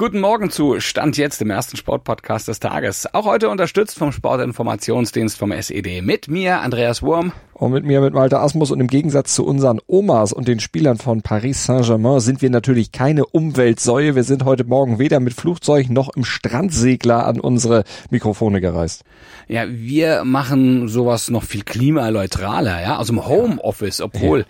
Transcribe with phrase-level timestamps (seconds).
[0.00, 3.06] Guten Morgen zu Stand jetzt im ersten Sportpodcast des Tages.
[3.12, 6.00] Auch heute unterstützt vom Sportinformationsdienst vom SED.
[6.00, 7.32] Mit mir, Andreas Wurm.
[7.52, 8.70] Und mit mir, mit Malte Asmus.
[8.70, 12.92] Und im Gegensatz zu unseren Omas und den Spielern von Paris Saint-Germain sind wir natürlich
[12.92, 14.16] keine Umweltsäue.
[14.16, 19.04] Wir sind heute Morgen weder mit Flugzeug noch im Strandsegler an unsere Mikrofone gereist.
[19.48, 24.38] Ja, wir machen sowas noch viel klimaneutraler, ja, aus dem Homeoffice, obwohl...
[24.38, 24.46] Ja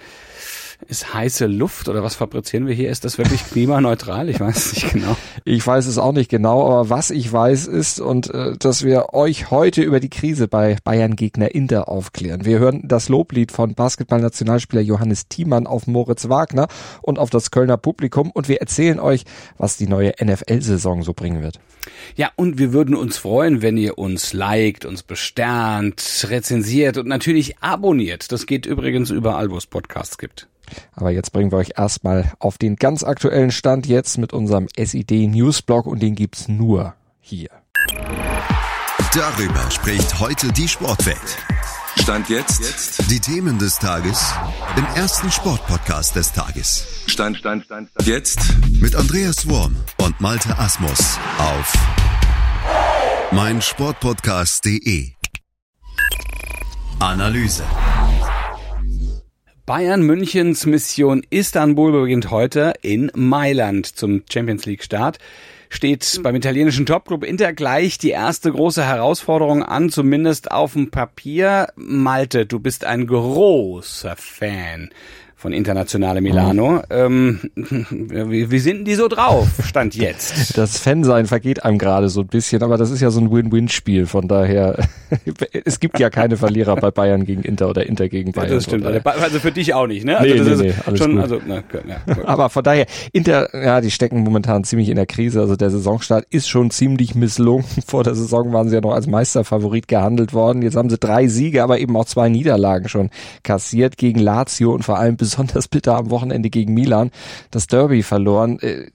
[0.88, 2.90] ist heiße Luft oder was fabrizieren wir hier?
[2.90, 4.28] Ist das wirklich klimaneutral?
[4.28, 5.16] Ich weiß es nicht genau.
[5.44, 9.14] Ich weiß es auch nicht genau, aber was ich weiß ist und äh, dass wir
[9.14, 12.44] euch heute über die Krise bei Bayern Gegner Inter aufklären.
[12.44, 16.68] Wir hören das Loblied von Basketballnationalspieler Johannes Thiemann auf Moritz Wagner
[17.02, 19.24] und auf das Kölner Publikum und wir erzählen euch,
[19.58, 21.60] was die neue NFL-Saison so bringen wird.
[22.16, 27.58] Ja, und wir würden uns freuen, wenn ihr uns liked, uns besternt, rezensiert und natürlich
[27.58, 28.32] abonniert.
[28.32, 30.49] Das geht übrigens überall, wo es Podcasts gibt.
[30.94, 35.10] Aber jetzt bringen wir euch erstmal auf den ganz aktuellen Stand jetzt mit unserem SID
[35.10, 37.50] Newsblog und den gibt's nur hier.
[39.14, 41.38] Darüber spricht heute die Sportwelt.
[41.98, 43.10] Stand jetzt.
[43.10, 44.32] Die Themen des Tages
[44.76, 46.86] im ersten Sportpodcast des Tages.
[47.06, 48.06] Stand, Stand, Stand, Stand.
[48.06, 48.38] Jetzt.
[48.80, 51.72] Mit Andreas Worm und Malte Asmus auf
[53.32, 55.12] meinsportpodcast.de.
[57.00, 57.64] Analyse.
[59.70, 65.20] Bayern Münchens Mission Istanbul beginnt heute in Mailand zum Champions League Start.
[65.68, 71.68] Steht beim italienischen Topclub Inter gleich die erste große Herausforderung an, zumindest auf dem Papier.
[71.76, 74.90] Malte, du bist ein großer Fan
[75.40, 76.82] von Internationale Milano.
[76.90, 80.34] Ähm, wie, wie sind die so drauf, Stand jetzt?
[80.60, 84.06] Das Fansein vergeht einem gerade so ein bisschen, aber das ist ja so ein Win-Win-Spiel.
[84.06, 84.76] Von daher,
[85.64, 88.50] es gibt ja keine Verlierer bei Bayern gegen Inter oder Inter gegen Bayern.
[88.50, 88.84] Das stimmt.
[88.84, 90.18] Also für dich auch nicht, ne?
[90.18, 91.22] Also nee, das nee, nee, alles schon, gut.
[91.22, 95.40] Also, na, ja, aber von daher, Inter, ja, die stecken momentan ziemlich in der Krise.
[95.40, 97.64] Also der Saisonstart ist schon ziemlich misslungen.
[97.86, 100.60] Vor der Saison waren sie ja noch als Meisterfavorit gehandelt worden.
[100.60, 103.08] Jetzt haben sie drei Siege, aber eben auch zwei Niederlagen schon
[103.42, 107.10] kassiert gegen Lazio und vor allem besonders bitter am Wochenende gegen Milan
[107.50, 108.58] das Derby verloren.
[108.60, 108.90] Äh,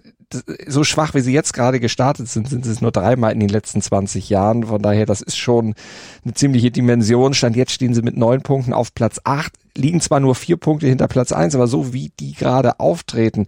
[0.67, 3.49] so schwach wie sie jetzt gerade gestartet sind, sind sie es nur dreimal in den
[3.49, 4.65] letzten 20 Jahren.
[4.65, 5.75] Von daher, das ist schon
[6.23, 7.33] eine ziemliche Dimension.
[7.33, 10.87] Stand jetzt stehen sie mit neun Punkten auf Platz acht, liegen zwar nur vier Punkte
[10.87, 13.47] hinter Platz eins, aber so wie die gerade auftreten,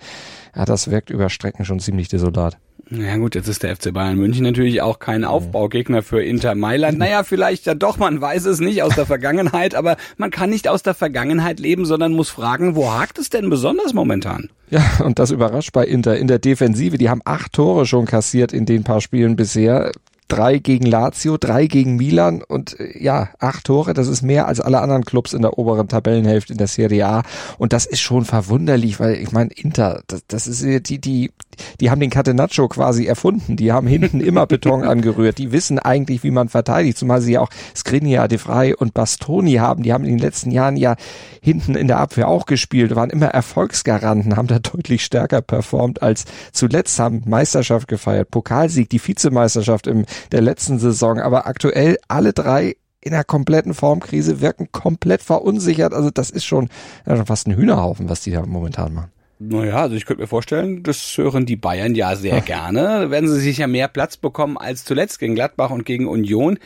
[0.55, 2.57] ja, das wirkt über Strecken schon ziemlich desolat.
[2.89, 6.97] Ja gut, jetzt ist der FC Bayern München natürlich auch kein Aufbaugegner für Inter Mailand.
[7.07, 10.67] Naja, vielleicht ja doch, man weiß es nicht aus der Vergangenheit, aber man kann nicht
[10.67, 14.49] aus der Vergangenheit leben, sondern muss fragen, wo hakt es denn besonders momentan?
[14.69, 16.17] Ja, und das überrascht bei Inter.
[16.17, 19.91] In der Defensive, die haben acht Tore schon kassiert in den paar Spielen bisher
[20.27, 24.59] drei gegen Lazio, drei gegen Milan und äh, ja, acht Tore, das ist mehr als
[24.59, 27.23] alle anderen Clubs in der oberen Tabellenhälfte in der Serie A.
[27.57, 31.31] Und das ist schon verwunderlich, weil ich meine, Inter, das, das ist die, die,
[31.79, 36.23] die haben den Catenaccio quasi erfunden, die haben hinten immer Beton angerührt, die wissen eigentlich,
[36.23, 40.03] wie man verteidigt, zumal sie ja auch Skriniar, De Vrij und Bastoni haben, die haben
[40.03, 40.95] in den letzten Jahren ja
[41.41, 46.25] hinten in der Abwehr auch gespielt, waren immer Erfolgsgaranten, haben da deutlich stärker performt als
[46.51, 51.19] zuletzt, haben Meisterschaft gefeiert, Pokalsieg, die Vizemeisterschaft im der letzten Saison.
[51.19, 55.93] Aber aktuell alle drei in einer kompletten Formkrise wirken komplett verunsichert.
[55.93, 56.69] Also das ist schon,
[57.05, 59.11] ja, schon fast ein Hühnerhaufen, was die da momentan machen.
[59.39, 62.81] Naja, also ich könnte mir vorstellen, das hören die Bayern ja sehr gerne.
[62.81, 66.57] Da werden sie sicher mehr Platz bekommen als zuletzt gegen Gladbach und gegen Union.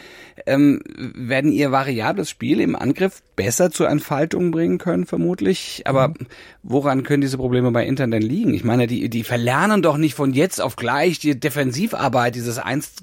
[0.45, 0.81] Ähm,
[1.13, 5.83] werden ihr variables Spiel im Angriff besser zur Entfaltung bringen können, vermutlich.
[5.85, 6.27] Aber mhm.
[6.63, 8.53] woran können diese Probleme bei Intern denn liegen?
[8.53, 12.93] Ich meine, die, die verlernen doch nicht von jetzt auf gleich die Defensivarbeit, dieses eins,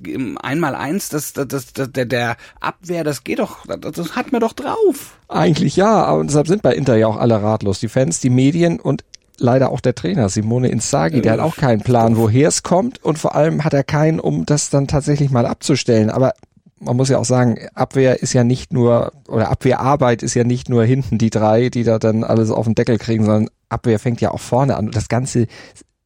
[0.40, 4.32] einmal eins, das, das, das, das der, der Abwehr, das geht doch, das, das hat
[4.32, 5.18] mir doch drauf.
[5.28, 7.80] Eigentlich ja, aber deshalb sind bei Inter ja auch alle ratlos.
[7.80, 9.04] Die Fans, die Medien und
[9.38, 13.18] leider auch der Trainer Simone Inzaghi, der hat auch keinen Plan, woher es kommt und
[13.18, 16.10] vor allem hat er keinen, um das dann tatsächlich mal abzustellen.
[16.10, 16.34] Aber
[16.80, 20.68] man muss ja auch sagen, Abwehr ist ja nicht nur, oder Abwehrarbeit ist ja nicht
[20.68, 24.20] nur hinten die drei, die da dann alles auf den Deckel kriegen, sondern Abwehr fängt
[24.20, 24.86] ja auch vorne an.
[24.86, 25.46] Und das ganze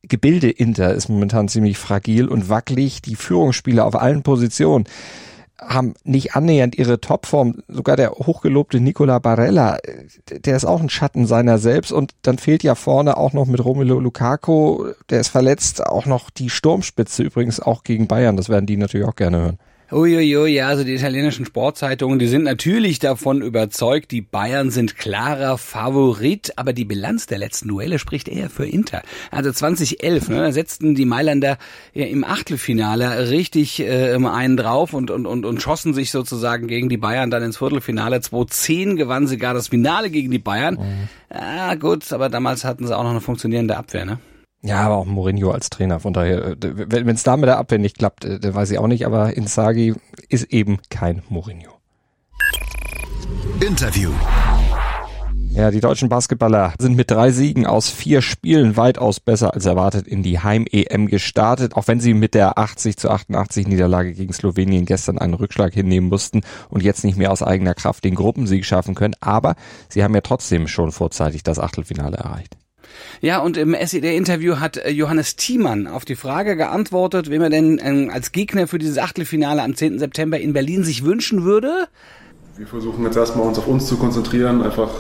[0.03, 3.03] Gebilde Inter ist momentan ziemlich fragil und wackelig.
[3.03, 4.85] Die Führungsspieler auf allen Positionen
[5.67, 7.63] haben nicht annähernd ihre Topform.
[7.69, 9.79] Sogar der hochgelobte Nicola Barella,
[10.31, 11.93] der ist auch ein Schatten seiner selbst.
[11.93, 16.31] Und dann fehlt ja vorne auch noch mit Romelu Lukaku, der ist verletzt, auch noch
[16.31, 18.37] die Sturmspitze übrigens auch gegen Bayern.
[18.37, 19.59] Das werden die natürlich auch gerne hören.
[19.93, 25.59] Uiuiui, ja, also die italienischen Sportzeitungen, die sind natürlich davon überzeugt, die Bayern sind klarer
[25.59, 29.03] Favorit, aber die Bilanz der letzten Duelle spricht eher für Inter.
[29.31, 31.59] Also 2011 ne, setzten die Mailänder
[31.93, 36.89] ja im Achtelfinale richtig äh, einen drauf und, und, und, und schossen sich sozusagen gegen
[36.89, 38.21] die Bayern dann ins Viertelfinale.
[38.21, 40.75] 2010 gewannen sie gar das Finale gegen die Bayern.
[40.75, 41.09] Mhm.
[41.35, 44.19] Ja gut, aber damals hatten sie auch noch eine funktionierende Abwehr, ne?
[44.65, 45.99] Ja, aber auch Mourinho als Trainer.
[45.99, 48.79] Von daher, äh, wenn es da mit der Abwehr nicht klappt, äh, dann weiß ich
[48.79, 49.07] auch nicht.
[49.07, 49.95] Aber Inzaghi
[50.29, 51.73] ist eben kein Mourinho.
[53.61, 54.11] Interview.
[55.51, 60.07] Ja, die deutschen Basketballer sind mit drei Siegen aus vier Spielen weitaus besser als erwartet
[60.07, 64.87] in die Heim-EM gestartet, auch wenn sie mit der 80 zu 88 Niederlage gegen Slowenien
[64.87, 68.95] gestern einen Rückschlag hinnehmen mussten und jetzt nicht mehr aus eigener Kraft den Gruppensieg schaffen
[68.95, 69.15] können.
[69.21, 69.57] Aber
[69.91, 72.57] sie haben ja trotzdem schon vorzeitig das Achtelfinale erreicht.
[73.21, 77.81] Ja, und im SED-Interview hat äh, Johannes Thiemann auf die Frage geantwortet, wen er denn
[77.83, 79.99] ähm, als Gegner für dieses Achtelfinale am 10.
[79.99, 81.89] September in Berlin sich wünschen würde.
[82.57, 84.91] Wir versuchen jetzt erstmal uns auf uns zu konzentrieren, einfach,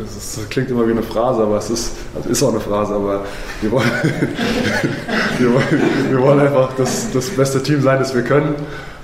[0.00, 2.94] es ist, klingt immer wie eine Phrase, aber es ist, also ist auch eine Phrase,
[2.94, 3.24] aber
[3.60, 3.90] wir wollen,
[5.38, 8.54] wir wollen, wir wollen einfach das, das beste Team sein, das wir können.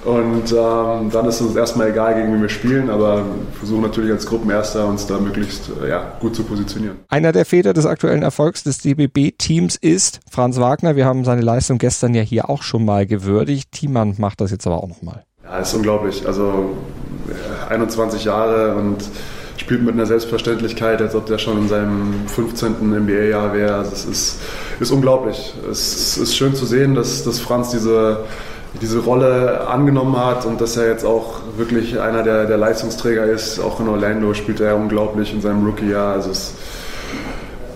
[0.06, 3.25] Und ähm, dann ist uns erstmal egal, gegen wen wir spielen, aber
[3.58, 6.99] versuchen natürlich als Gruppenerster uns da möglichst äh, ja, gut zu positionieren.
[7.08, 10.94] Einer der Väter des aktuellen Erfolgs des DBB-Teams ist Franz Wagner.
[10.94, 13.73] Wir haben seine Leistung gestern ja hier auch schon mal gewürdigt.
[13.73, 15.25] Thiemann macht das jetzt aber auch nochmal.
[15.43, 16.25] Ja, ist unglaublich.
[16.25, 16.76] Also
[17.69, 18.99] 21 Jahre und
[19.56, 22.75] spielt mit einer Selbstverständlichkeit, als ob der schon in seinem 15.
[22.75, 23.75] NBA-Jahr wäre.
[23.75, 24.41] Also es ist,
[24.79, 25.52] ist unglaublich.
[25.69, 28.25] Es ist schön zu sehen, dass, dass Franz diese,
[28.81, 33.58] diese Rolle angenommen hat und dass er jetzt auch wirklich einer der, der Leistungsträger ist.
[33.58, 36.14] Auch in Orlando spielt er unglaublich in seinem Rookie-Jahr.
[36.14, 36.55] Also es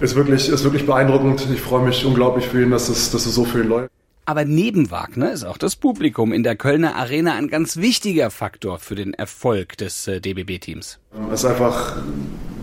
[0.01, 1.47] ist wirklich, ist wirklich beeindruckend.
[1.53, 3.91] Ich freue mich unglaublich für ihn, dass es, dass es so für ihn läuft.
[4.27, 8.79] Aber neben Wagner ist auch das Publikum in der Kölner Arena ein ganz wichtiger Faktor
[8.79, 11.01] für den Erfolg des äh, DBB-Teams.
[11.33, 11.97] Es ist einfach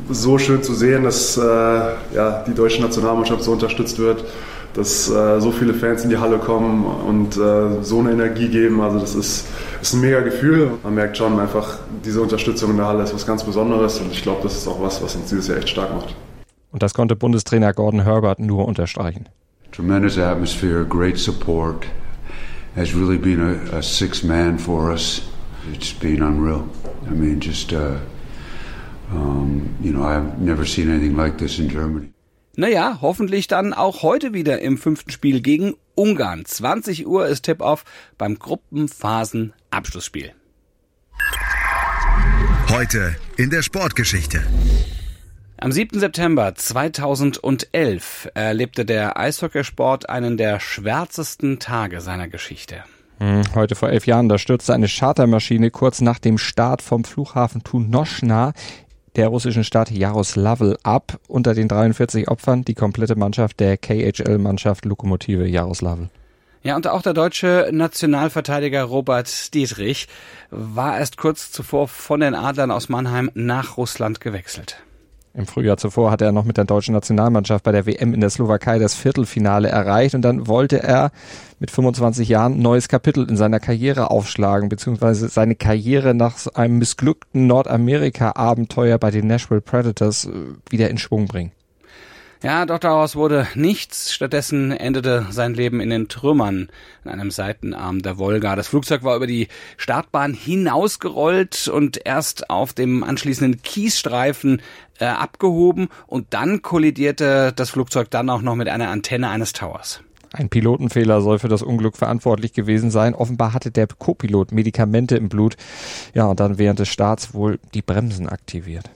[0.10, 4.24] so schön zu sehen, dass äh, ja, die deutsche Nationalmannschaft so unterstützt wird,
[4.74, 8.82] dass äh, so viele Fans in die Halle kommen und äh, so eine Energie geben.
[8.82, 9.48] Also das ist,
[9.82, 10.72] ist ein mega Gefühl.
[10.84, 14.22] Man merkt schon einfach, diese Unterstützung in der Halle ist was ganz Besonderes und ich
[14.22, 16.16] glaube, das ist auch was, was uns dieses Jahr echt stark macht.
[16.72, 19.30] Und das konnte Bundestrainer Gordon Herbert nur unterstreichen.
[19.72, 21.86] tremendous atmosphere, great support.
[22.76, 25.22] Has really been a, a six man for us.
[25.72, 26.68] It's been unreal.
[27.06, 28.00] I mean, just, uh,
[29.12, 32.12] um, you know, I've never seen anything like this in Germany.
[32.60, 36.44] Naja, hoffentlich dann auch heute wieder im fünften Spiel gegen Ungarn.
[36.44, 37.86] 20 Uhr ist Tip-Off
[38.18, 40.34] beim Gruppenphasen-Abschlussspiel.
[42.72, 44.42] Heute in der Sportgeschichte.
[45.58, 46.00] Am 7.
[46.00, 52.84] September 2011 erlebte der Eishockeysport einen der schwärzesten Tage seiner Geschichte.
[53.20, 57.64] Hm, heute vor elf Jahren, da stürzte eine Chartermaschine kurz nach dem Start vom Flughafen
[57.64, 58.54] Tunoschna
[59.18, 61.20] der russischen Stadt Jaroslavl ab.
[61.28, 66.10] Unter den 43 Opfern die komplette Mannschaft der KHL-Mannschaft Lokomotive Jaroslavl.
[66.64, 70.08] Ja, und auch der deutsche Nationalverteidiger Robert Dietrich
[70.50, 74.78] war erst kurz zuvor von den Adlern aus Mannheim nach Russland gewechselt.
[75.38, 78.32] Im Frühjahr zuvor hatte er noch mit der deutschen Nationalmannschaft bei der WM in der
[78.32, 81.12] Slowakei das Viertelfinale erreicht und dann wollte er
[81.60, 87.46] mit 25 Jahren neues Kapitel in seiner Karriere aufschlagen, beziehungsweise seine Karriere nach einem missglückten
[87.46, 90.32] Nordamerika-Abenteuer bei den Nashville Predators äh,
[90.72, 91.52] wieder in Schwung bringen.
[92.44, 94.14] Ja, doch daraus wurde nichts.
[94.14, 96.70] Stattdessen endete sein Leben in den Trümmern
[97.04, 98.56] in einem Seitenarm der Wolga.
[98.56, 99.48] Das Flugzeug war über die
[99.78, 104.62] Startbahn hinausgerollt und erst auf dem anschließenden Kiesstreifen
[105.00, 110.02] äh, abgehoben und dann kollidierte das Flugzeug dann auch noch mit einer Antenne eines Towers.
[110.34, 113.16] Ein Pilotenfehler soll für das Unglück verantwortlich gewesen sein.
[113.16, 115.56] Offenbar hatte der Co-Pilot Medikamente im Blut.
[116.14, 118.90] Ja, und dann während des Starts wohl die Bremsen aktiviert.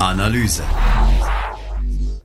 [0.00, 0.62] Analyse.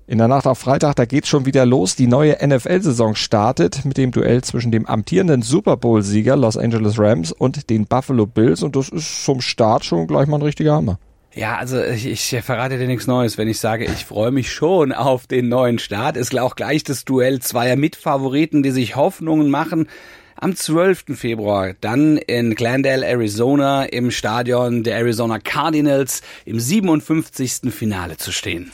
[0.06, 1.96] In der Nacht auf Freitag, da geht's schon wieder los.
[1.96, 7.32] Die neue NFL-Saison startet mit dem Duell zwischen dem amtierenden Super Bowl-Sieger Los Angeles Rams
[7.32, 8.64] und den Buffalo Bills.
[8.64, 11.00] Und das ist zum Start schon gleich mal ein richtiger Hammer.
[11.34, 14.92] Ja, also ich, ich verrate dir nichts Neues, wenn ich sage, ich freue mich schon
[14.92, 16.18] auf den neuen Start.
[16.18, 19.88] Ist auch gleich das Duell zweier Mitfavoriten, die sich Hoffnungen machen.
[20.36, 21.06] Am 12.
[21.16, 27.72] Februar dann in Glendale, Arizona im Stadion der Arizona Cardinals im 57.
[27.74, 28.72] Finale zu stehen.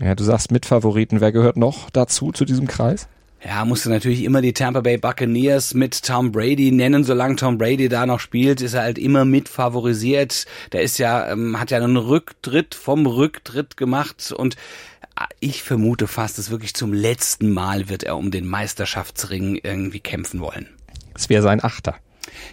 [0.00, 1.20] Ja, du sagst Mitfavoriten.
[1.20, 3.08] Wer gehört noch dazu, zu diesem Kreis?
[3.44, 7.02] Ja, musste natürlich immer die Tampa Bay Buccaneers mit Tom Brady nennen.
[7.02, 10.46] Solange Tom Brady da noch spielt, ist er halt immer mit favorisiert.
[10.70, 14.56] Der ist ja, ähm, hat ja einen Rücktritt vom Rücktritt gemacht und
[15.16, 20.00] ah, ich vermute fast, dass wirklich zum letzten Mal wird er um den Meisterschaftsring irgendwie
[20.00, 20.68] kämpfen wollen.
[21.14, 21.96] Es wäre sein Achter.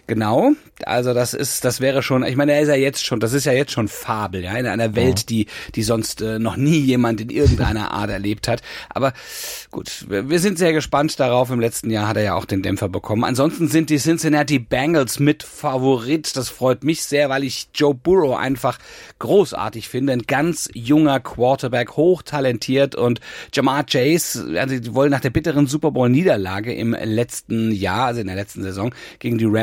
[0.08, 0.54] Genau,
[0.86, 3.46] also das ist, das wäre schon, ich meine, er ist ja jetzt schon, das ist
[3.46, 5.46] ja jetzt schon Fabel, ja, in einer Welt, die,
[5.76, 8.62] die sonst äh, noch nie jemand in irgendeiner Art erlebt hat.
[8.90, 9.14] Aber
[9.70, 11.52] gut, wir, wir sind sehr gespannt darauf.
[11.52, 13.24] Im letzten Jahr hat er ja auch den Dämpfer bekommen.
[13.24, 16.36] Ansonsten sind die Cincinnati Bengals mit Favorit.
[16.36, 18.80] Das freut mich sehr, weil ich Joe Burrow einfach
[19.20, 20.14] großartig finde.
[20.14, 23.20] Ein ganz junger Quarterback, hochtalentiert und
[23.54, 28.22] Jamar Chase, also die wollen nach der bitteren Super Bowl Niederlage im letzten Jahr, also
[28.22, 29.59] in der letzten Saison gegen die Rams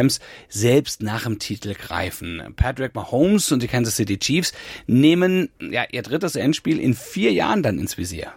[0.49, 2.55] selbst nach dem Titel greifen.
[2.57, 4.53] Patrick Mahomes und die Kansas City Chiefs
[4.87, 8.33] nehmen ja ihr drittes Endspiel in vier Jahren dann ins Visier.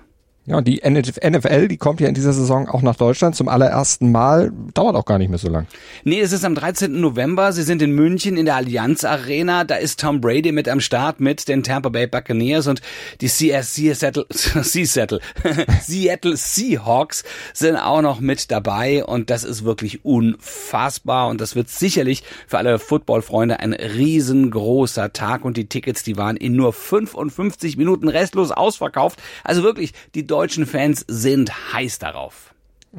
[0.49, 4.51] Ja, die NFL, die kommt ja in dieser Saison auch nach Deutschland zum allerersten Mal.
[4.73, 5.67] Dauert auch gar nicht mehr so lang.
[6.03, 6.99] Nee, es ist am 13.
[6.99, 7.53] November.
[7.53, 9.63] Sie sind in München in der Allianz Arena.
[9.63, 12.81] Da ist Tom Brady mit am Start mit den Tampa Bay Buccaneers und
[13.21, 15.19] die Seattle, Seattle,
[15.83, 21.69] Seattle Seahawks sind auch noch mit dabei und das ist wirklich unfassbar und das wird
[21.69, 27.77] sicherlich für alle Footballfreunde ein riesengroßer Tag und die Tickets, die waren in nur 55
[27.77, 29.21] Minuten restlos ausverkauft.
[29.43, 30.25] Also wirklich, die
[30.65, 32.49] Fans sind heiß darauf.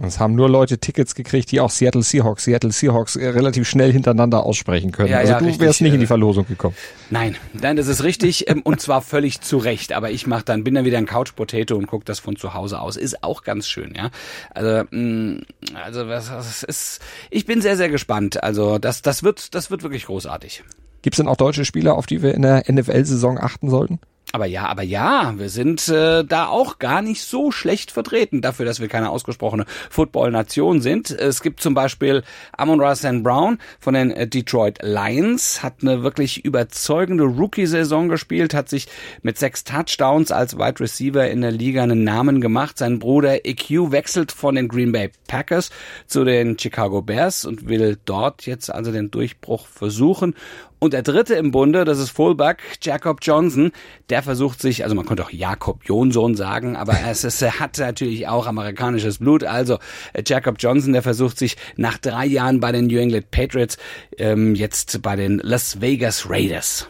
[0.00, 3.92] Es haben nur Leute Tickets gekriegt, die auch Seattle Seahawks, Seattle Seahawks äh, relativ schnell
[3.92, 5.11] hintereinander aussprechen können.
[5.11, 6.76] Ja, also ja, du richtig, wärst nicht in die äh, Verlosung gekommen.
[7.11, 9.92] Nein, nein, das ist richtig ähm, und zwar völlig zu Recht.
[9.92, 12.54] Aber ich mach dann, bin dann wieder ein Couch Potato und guck das von zu
[12.54, 12.97] Hause aus.
[12.97, 14.11] Ist auch ganz schön, ja.
[14.54, 15.40] Also, mh, mm,
[15.75, 17.00] also was, was ist.
[17.30, 18.44] Ich bin sehr, sehr gespannt.
[18.44, 20.62] Also das, das wird, das wird wirklich großartig.
[21.02, 23.99] Gibt es denn auch deutsche Spieler, auf die wir in der NFL-Saison achten sollten?
[24.32, 28.64] Aber ja, aber ja, wir sind äh, da auch gar nicht so schlecht vertreten dafür,
[28.64, 31.10] dass wir keine ausgesprochene Football-Nation sind.
[31.10, 32.22] Es gibt zum Beispiel
[32.52, 32.94] Amon Ra.
[33.22, 38.87] Brown von den äh, Detroit Lions, hat eine wirklich überzeugende Rookie-Saison gespielt, hat sich
[39.22, 42.78] mit sechs Touchdowns als Wide Receiver in der Liga einen Namen gemacht.
[42.78, 45.70] Sein Bruder EQ wechselt von den Green Bay Packers
[46.06, 50.34] zu den Chicago Bears und will dort jetzt also den Durchbruch versuchen.
[50.80, 53.70] Und der dritte im Bunde, das ist Fullback Jacob Johnson,
[54.08, 57.78] der versucht sich, also man könnte auch Jakob Johnson sagen, aber es ist, er hat
[57.78, 59.44] natürlich auch amerikanisches Blut.
[59.44, 59.78] Also
[60.14, 63.76] äh, Jacob Johnson, der versucht sich nach drei Jahren bei den New England Patriots
[64.16, 66.88] ähm, jetzt bei den Las Vegas Raiders.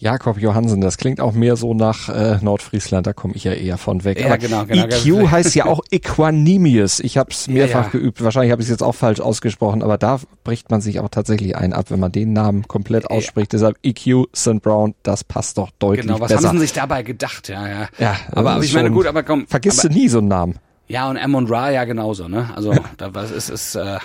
[0.00, 3.78] Jakob Johansen, das klingt auch mehr so nach äh, Nordfriesland, da komme ich ja eher
[3.78, 4.20] von weg.
[4.20, 4.84] Ja, Aber genau, genau.
[4.84, 7.00] EQ heißt ja auch Equanimous.
[7.00, 7.88] Ich habe es mehrfach ja, ja.
[7.90, 11.08] geübt, wahrscheinlich habe ich es jetzt auch falsch ausgesprochen, aber da bricht man sich auch
[11.08, 13.52] tatsächlich ein ab, wenn man den Namen komplett ausspricht.
[13.52, 14.62] Deshalb EQ St.
[14.62, 16.48] Brown, das passt doch deutlich Genau, was besser.
[16.48, 17.48] haben sie sich dabei gedacht?
[17.48, 17.88] Ja, ja.
[17.98, 19.48] ja aber, aber ich meine, gut, aber komm.
[19.48, 20.58] Vergisst aber, du nie so einen Namen.
[20.86, 22.50] Ja, und Amon Ra ja genauso, ne?
[22.54, 23.98] Also da was ist es äh,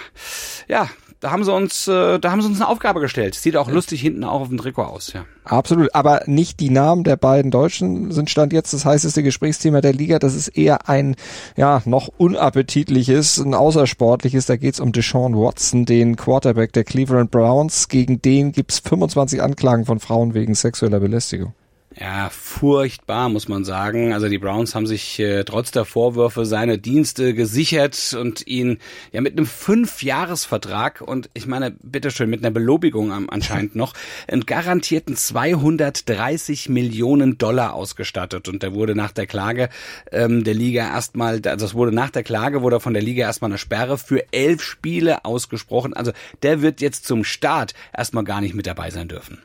[0.67, 0.89] ja,
[1.23, 3.35] da haben sie uns, äh, da haben sie uns eine Aufgabe gestellt.
[3.35, 5.23] Sieht auch lustig hinten auch auf dem Trikot aus, ja.
[5.45, 9.93] Absolut, aber nicht die Namen der beiden Deutschen sind Stand jetzt das heißeste Gesprächsthema der
[9.93, 10.19] Liga.
[10.19, 11.15] Das ist eher ein,
[11.55, 14.47] ja, noch unappetitliches, ein außersportliches.
[14.47, 17.87] Da geht's um Deshaun Watson, den Quarterback der Cleveland Browns.
[17.87, 21.53] Gegen den gibt's 25 Anklagen von Frauen wegen sexueller Belästigung.
[21.99, 24.13] Ja, furchtbar, muss man sagen.
[24.13, 28.79] Also die Browns haben sich äh, trotz der Vorwürfe seine Dienste gesichert und ihn
[29.11, 33.93] ja mit einem Fünfjahresvertrag und ich meine, bitteschön, mit einer Belobigung anscheinend noch,
[34.27, 38.49] einen garantierten 230 Millionen Dollar ausgestattet.
[38.49, 39.69] Und der wurde nach der Klage
[40.11, 43.51] ähm, der Liga erstmal, also es wurde nach der Klage, wurde von der Liga erstmal
[43.51, 45.93] eine Sperre für elf Spiele ausgesprochen.
[45.93, 49.37] Also der wird jetzt zum Start erstmal gar nicht mit dabei sein dürfen.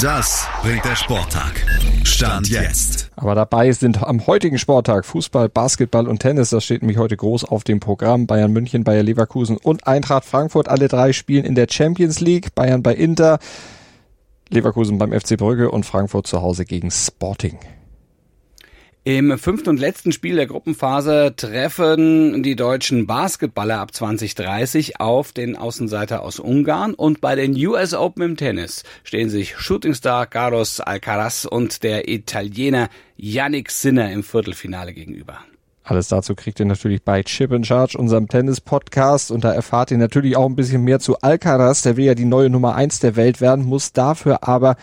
[0.00, 1.64] Das bringt der Sporttag.
[2.04, 3.10] Stand jetzt.
[3.16, 6.50] Aber dabei sind am heutigen Sporttag Fußball, Basketball und Tennis.
[6.50, 8.26] Das steht nämlich heute groß auf dem Programm.
[8.26, 10.68] Bayern München, Bayer Leverkusen und Eintracht Frankfurt.
[10.68, 12.54] Alle drei spielen in der Champions League.
[12.54, 13.38] Bayern bei Inter,
[14.50, 17.58] Leverkusen beim FC Brügge und Frankfurt zu Hause gegen Sporting.
[19.06, 25.56] Im fünften und letzten Spiel der Gruppenphase treffen die deutschen Basketballer ab 2030 auf den
[25.56, 31.44] Außenseiter aus Ungarn und bei den US Open im Tennis stehen sich Shootingstar Carlos Alcaraz
[31.44, 35.44] und der Italiener Yannick Sinner im Viertelfinale gegenüber.
[35.86, 39.30] Alles dazu kriegt ihr natürlich bei Chip in Charge, unserem Tennis-Podcast.
[39.30, 41.82] Und da erfahrt ihr natürlich auch ein bisschen mehr zu Alcaraz.
[41.82, 44.76] Der will ja die neue Nummer eins der Welt werden, muss dafür aber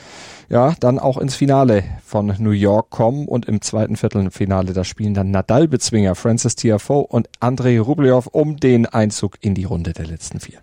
[0.48, 3.27] ja dann auch ins Finale von New York kommen.
[3.27, 8.86] Und im zweiten Viertelfinale, da spielen dann Nadal-Bezwinger Francis Tiafoe und Andrei Rublev um den
[8.86, 10.60] Einzug in die Runde der letzten vier.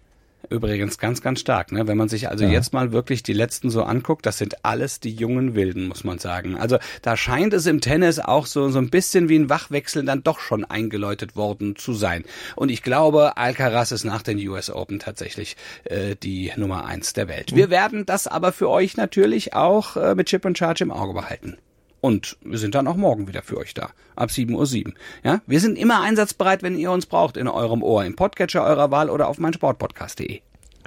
[0.51, 1.87] Übrigens ganz, ganz stark, ne?
[1.87, 2.51] Wenn man sich also ja.
[2.51, 6.19] jetzt mal wirklich die letzten so anguckt, das sind alles die jungen Wilden, muss man
[6.19, 6.57] sagen.
[6.57, 10.23] Also da scheint es im Tennis auch so, so ein bisschen wie ein Wachwechsel dann
[10.23, 12.25] doch schon eingeläutet worden zu sein.
[12.57, 17.29] Und ich glaube, Alcaraz ist nach den US Open tatsächlich äh, die Nummer eins der
[17.29, 17.55] Welt.
[17.55, 21.13] Wir werden das aber für euch natürlich auch äh, mit Chip und Charge im Auge
[21.13, 21.59] behalten.
[22.01, 23.91] Und wir sind dann auch morgen wieder für euch da.
[24.15, 24.95] Ab 7.07 Uhr.
[25.25, 28.91] Ja, wir sind immer einsatzbereit, wenn ihr uns braucht, in eurem Ohr, im Podcatcher eurer
[28.91, 30.41] Wahl oder auf meinsportpodcast.de.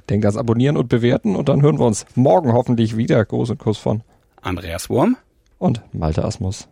[0.10, 3.25] Denkt ans Abonnieren und Bewerten und dann hören wir uns morgen hoffentlich wieder.
[3.30, 4.03] Und Kuss von
[4.41, 5.18] Andreas Wurm
[5.58, 6.68] und Malte Asmus.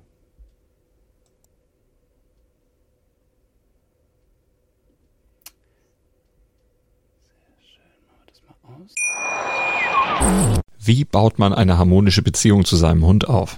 [10.80, 13.58] Wie baut man eine harmonische Beziehung zu seinem Hund auf?